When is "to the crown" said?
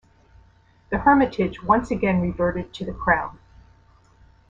2.73-3.37